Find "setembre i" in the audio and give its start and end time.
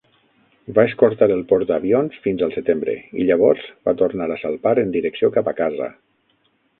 2.57-3.27